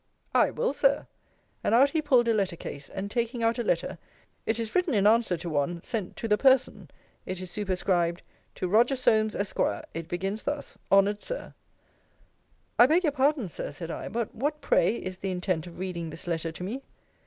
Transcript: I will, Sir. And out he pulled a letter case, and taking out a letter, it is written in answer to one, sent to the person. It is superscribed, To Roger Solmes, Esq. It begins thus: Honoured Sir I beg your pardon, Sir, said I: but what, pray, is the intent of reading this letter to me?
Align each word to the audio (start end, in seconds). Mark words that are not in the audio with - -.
I 0.33 0.49
will, 0.49 0.73
Sir. 0.73 1.05
And 1.63 1.75
out 1.75 1.91
he 1.91 2.01
pulled 2.01 2.27
a 2.27 2.33
letter 2.33 2.55
case, 2.55 2.89
and 2.89 3.11
taking 3.11 3.43
out 3.43 3.59
a 3.59 3.63
letter, 3.63 3.99
it 4.47 4.59
is 4.59 4.73
written 4.73 4.95
in 4.95 5.05
answer 5.05 5.37
to 5.37 5.47
one, 5.47 5.79
sent 5.83 6.15
to 6.17 6.27
the 6.27 6.39
person. 6.39 6.89
It 7.27 7.39
is 7.39 7.51
superscribed, 7.51 8.23
To 8.55 8.67
Roger 8.67 8.95
Solmes, 8.95 9.35
Esq. 9.35 9.59
It 9.93 10.07
begins 10.07 10.41
thus: 10.41 10.75
Honoured 10.91 11.21
Sir 11.21 11.53
I 12.79 12.87
beg 12.87 13.03
your 13.03 13.11
pardon, 13.11 13.47
Sir, 13.47 13.69
said 13.71 13.91
I: 13.91 14.07
but 14.07 14.33
what, 14.33 14.59
pray, 14.59 14.95
is 14.95 15.17
the 15.19 15.29
intent 15.29 15.67
of 15.67 15.77
reading 15.77 16.09
this 16.09 16.25
letter 16.25 16.51
to 16.51 16.63
me? 16.63 16.81